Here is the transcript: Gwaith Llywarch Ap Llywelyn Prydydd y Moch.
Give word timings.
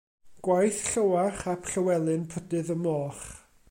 Gwaith 0.45 0.79
Llywarch 0.91 1.43
Ap 1.53 1.69
Llywelyn 1.73 2.27
Prydydd 2.33 2.75
y 2.77 2.77
Moch. 2.85 3.25